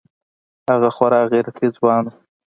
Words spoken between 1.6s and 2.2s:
ځوان و.